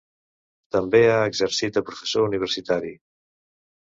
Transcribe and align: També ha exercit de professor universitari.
També 0.75 1.01
ha 1.09 1.17
exercit 1.31 1.77
de 1.77 1.85
professor 1.89 2.27
universitari. 2.31 2.93